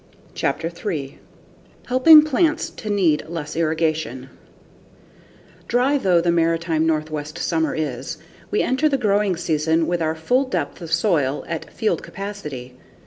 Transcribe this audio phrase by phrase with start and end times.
[0.33, 1.19] Chapter 3
[1.85, 4.29] Helping Plants to Need Less Irrigation
[5.67, 8.17] Dry though the maritime Northwest summer is,
[8.49, 12.75] we enter the growing season with our full depth of soil at field capacity.